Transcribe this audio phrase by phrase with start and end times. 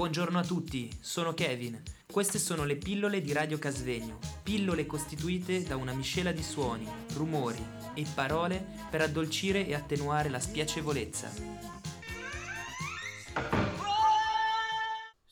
[0.00, 1.78] Buongiorno a tutti, sono Kevin.
[2.10, 7.62] Queste sono le pillole di Radio Casvegno, pillole costituite da una miscela di suoni, rumori
[7.92, 11.30] e parole per addolcire e attenuare la spiacevolezza.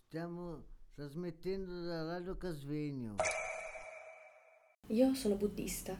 [0.04, 0.64] Stiamo
[0.95, 3.14] trasmettendo da Radio Casvegno.
[4.89, 5.98] Io sono buddista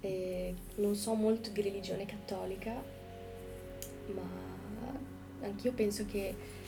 [0.00, 2.72] e non so molto di religione cattolica,
[4.14, 4.48] ma
[5.42, 6.59] anch'io penso che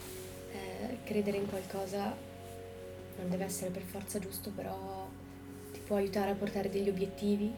[0.52, 2.15] eh, credere in qualcosa
[3.19, 5.06] non deve essere per forza giusto, però
[5.73, 7.52] ti può aiutare a portare degli obiettivi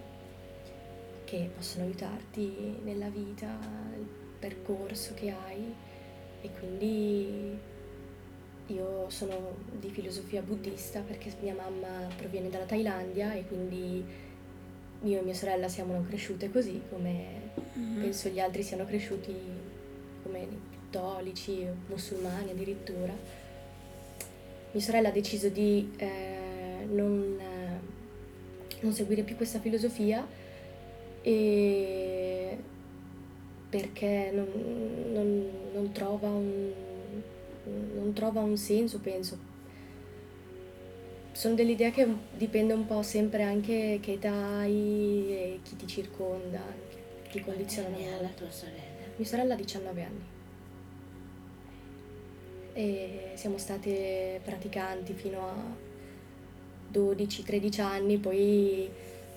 [1.25, 3.47] che possono aiutarti nella vita,
[3.97, 4.07] il
[4.39, 5.75] percorso che hai
[6.43, 7.57] e quindi
[8.67, 14.05] io sono di filosofia buddista perché mia mamma proviene dalla Thailandia e quindi
[15.03, 17.43] io e mia sorella siamo cresciute così come
[17.75, 18.01] Mhm.
[18.01, 19.35] penso gli altri siano cresciuti
[20.23, 20.47] come
[20.95, 23.13] cattolici, musulmani addirittura.
[24.71, 30.27] Mia sorella ha deciso di eh, non, eh, non seguire più questa filosofia
[31.23, 32.59] e
[33.69, 34.49] perché non,
[35.13, 36.71] non- non trova un,
[37.95, 39.53] non trova un senso, penso.
[41.33, 46.61] Sono dell'idea che dipende un po' sempre anche che età hai e chi ti circonda,
[47.25, 48.83] che ti condiziona Quanti anni ha la tua sorella?
[49.17, 50.35] Mia sorella ha 19 anni
[52.75, 55.55] e siamo state praticanti fino a
[56.93, 58.91] 12-13 anni, poi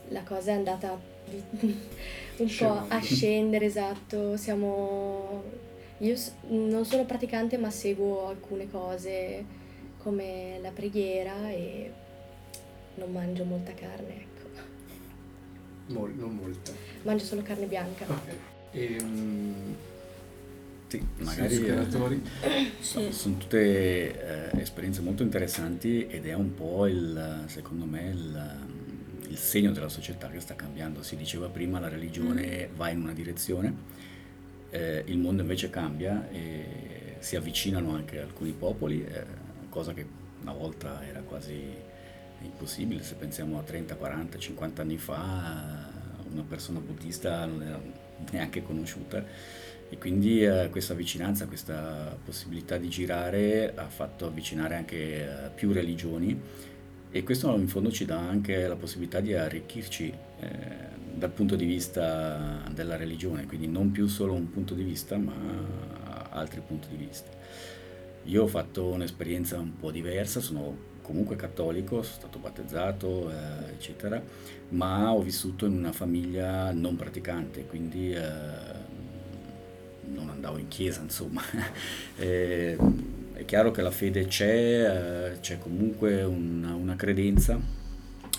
[0.10, 1.00] la cosa è andata
[2.38, 4.36] un po' a scendere, esatto.
[4.38, 5.66] Siamo...
[6.00, 6.16] Io
[6.50, 9.44] non sono praticante ma seguo alcune cose
[9.98, 11.92] come la preghiera e
[12.96, 14.48] non mangio molta carne, ecco.
[15.88, 16.72] Mol- non molta.
[17.04, 18.06] Mangio solo carne bianca.
[18.06, 18.36] Ok.
[18.72, 19.76] Ehm,
[20.88, 22.22] Sì, magari magari giocatori.
[22.80, 28.68] sono, sono tutte eh, esperienze molto interessanti ed è un po' il, secondo me, il,
[29.28, 31.04] il segno della società che sta cambiando.
[31.04, 33.76] Si diceva prima la religione va in una direzione,
[34.70, 39.26] eh, il mondo invece cambia e si avvicinano anche alcuni popoli, eh,
[39.70, 40.06] cosa che
[40.42, 41.62] una volta era quasi
[42.44, 43.04] impossibile.
[43.04, 45.92] Se pensiamo a 30, 40, 50 anni fa,
[46.32, 47.82] una persona buddista non era
[48.32, 49.24] neanche conosciuta.
[49.90, 55.72] E quindi eh, questa vicinanza, questa possibilità di girare ha fatto avvicinare anche eh, più
[55.72, 56.40] religioni.
[57.10, 60.50] E questo in fondo ci dà anche la possibilità di arricchirci eh,
[61.14, 65.34] dal punto di vista della religione, quindi non più solo un punto di vista ma
[66.30, 67.30] altri punti di vista.
[68.26, 74.22] Io ho fatto un'esperienza un po' diversa, sono comunque cattolico, sono stato battezzato, eh, eccetera,
[74.70, 78.22] ma ho vissuto in una famiglia non praticante, quindi eh,
[80.14, 81.42] non andavo in chiesa, insomma.
[82.20, 82.76] Eh,
[83.34, 87.60] è chiaro che la fede c'è, eh, c'è comunque una, una credenza,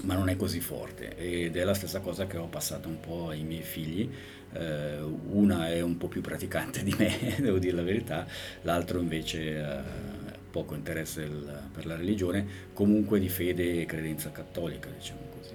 [0.04, 3.28] ma non è così forte ed è la stessa cosa che ho passato un po'
[3.28, 4.08] ai miei figli.
[4.52, 4.98] Eh,
[5.30, 8.26] una è un po' più praticante di me, devo dire la verità,
[8.62, 9.82] l'altro invece ha
[10.50, 15.54] poco interesse il- per la religione, comunque di fede e credenza cattolica, diciamo così.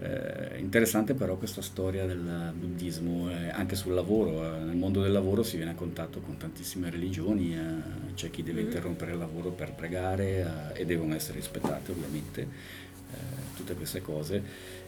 [0.00, 5.10] Eh, interessante però questa storia del buddismo, eh, anche sul lavoro, eh, nel mondo del
[5.10, 8.66] lavoro si viene a contatto con tantissime religioni, eh, c'è chi deve Mhm.
[8.66, 14.42] interrompere il lavoro per pregare eh, e devono essere rispettate ovviamente, eh, tutte queste cose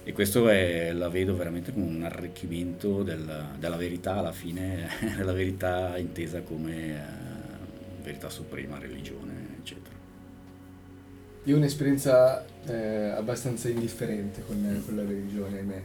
[0.05, 4.89] e questo è, la vedo veramente come un arricchimento della, della verità alla fine,
[5.25, 7.29] la verità intesa come
[8.03, 10.00] verità suprema, religione, eccetera.
[11.45, 15.83] Io ho un'esperienza eh, abbastanza indifferente con, con la religione, ahimè.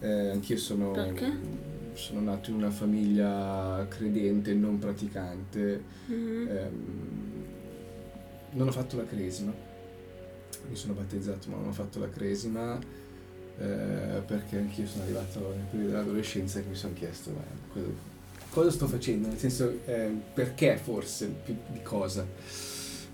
[0.00, 0.94] Eh, anch'io sono,
[1.94, 5.82] sono nato in una famiglia credente, non praticante.
[6.06, 6.48] Mhm.
[6.48, 7.44] Ehm,
[8.52, 9.52] non ho fatto la cresima,
[10.68, 12.78] mi sono battezzato ma non ho fatto la cresima
[13.58, 17.32] eh, perché anch'io sono arrivato nel periodo dell'adolescenza e mi sono chiesto
[17.72, 17.86] cosa,
[18.50, 22.26] cosa sto facendo, nel senso eh, perché forse, più di cosa.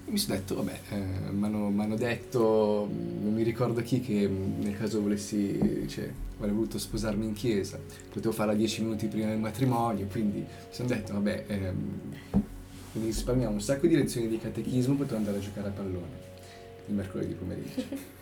[0.04, 1.44] E mi sono detto, vabbè, eh, mi
[1.82, 6.78] hanno detto, mh, non mi ricordo chi, che mh, nel caso volessi, cioè, avrei voluto
[6.78, 7.78] sposarmi in chiesa,
[8.12, 12.00] potevo farla dieci minuti prima del matrimonio, quindi mi sono detto, vabbè, ehm,
[12.90, 16.20] quindi risparmiamo un sacco di lezioni di catechismo, potevo andare a giocare a pallone
[16.87, 17.82] il mercoledì pomeriggio.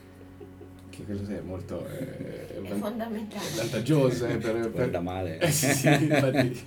[0.91, 3.45] che questo è molto eh, È van- fondamentale.
[3.57, 4.91] vantaggioso eh, per, per...
[4.91, 5.39] Da male.
[5.39, 6.63] Eh, sì, sì, infatti.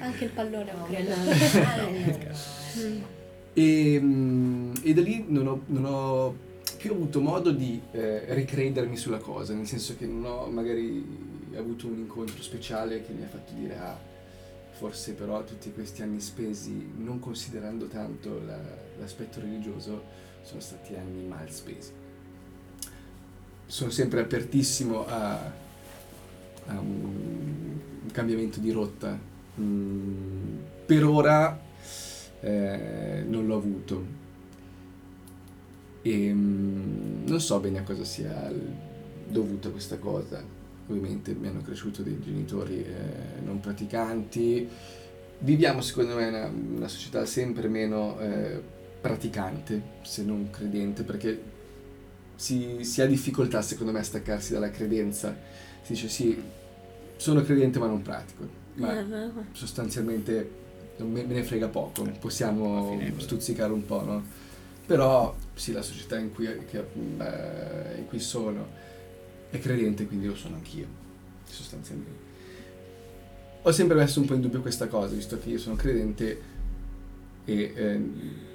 [0.00, 1.14] Anche il pallone è un No, credo.
[1.14, 2.36] quello-
[2.78, 3.02] Mm.
[3.54, 6.36] E, mm, e da lì non ho, non ho
[6.76, 11.04] più avuto modo di eh, ricredermi sulla cosa, nel senso che non ho magari
[11.56, 13.98] avuto un incontro speciale che mi ha fatto dire ah,
[14.78, 18.60] forse però tutti questi anni spesi, non considerando tanto la,
[18.98, 20.04] l'aspetto religioso,
[20.42, 21.90] sono stati anni mal spesi.
[23.66, 25.34] Sono sempre apertissimo a,
[26.66, 29.18] a un, un, cambiamento di rotta.
[29.60, 31.60] Mm, per ora
[32.40, 34.16] eh, non l'ho avuto.
[36.02, 38.52] E mm, non so bene a cosa sia
[39.28, 40.42] dovuta questa cosa.
[40.88, 44.68] Ovviamente mi hanno cresciuto dei genitori eh, non praticanti.
[45.40, 48.60] Viviamo secondo me una, una società sempre meno eh,
[49.00, 51.56] praticante, se non credente, perché
[52.34, 55.36] si, si, ha difficoltà secondo me a staccarsi dalla credenza.
[55.82, 56.42] Si dice sì,
[57.16, 58.56] sono credente ma non pratico.
[58.74, 59.04] Ma
[59.52, 60.66] sostanzialmente
[60.98, 64.22] me, me ne frega poco, possiamo stuzzicare un po', no?
[64.86, 68.66] Però sì, la società in cui, che, eh, in cui sono
[69.50, 70.86] è credente, quindi lo sono anch'io,
[71.44, 72.26] sostanzialmente.
[73.62, 76.56] Ho sempre messo un po' in dubbio questa cosa, visto che io sono credente
[77.44, 78.00] e eh,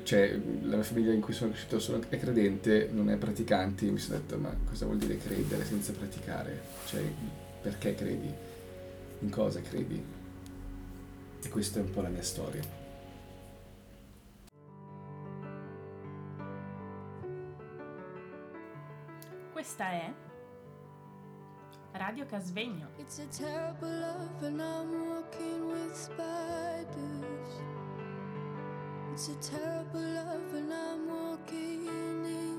[0.03, 3.97] cioè, la mia famiglia in cui sono cresciuto sono, è credente, non è praticante, mi
[3.97, 6.61] sono detto ma cosa vuol dire credere senza praticare?
[6.87, 7.01] Cioè,
[7.61, 8.31] perché credi?
[9.19, 10.01] In cosa credi?
[11.53, 12.63] questa è un po' la mia storia.
[19.51, 20.11] Questa è
[21.91, 22.89] Radio Casvegno.
[22.97, 27.61] It's a terrible love and I'm walking with spiders.
[29.11, 32.52] It's a terrible love and I'm walking in